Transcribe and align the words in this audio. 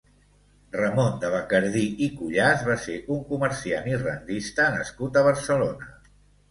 Ramon 0.75 1.19
de 1.23 1.29
Bacardí 1.33 1.83
i 2.07 2.09
Cuyàs 2.15 2.65
va 2.71 2.79
ser 2.89 2.97
un 3.17 3.23
comerciant 3.31 3.95
i 3.95 3.97
rendista 4.03 4.69
nascut 4.81 5.23
a 5.23 5.27
Barcelona. 5.33 5.97